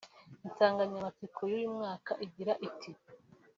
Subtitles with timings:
[0.45, 2.89] Insanganyamatsiko y’uyu mwaka igira iti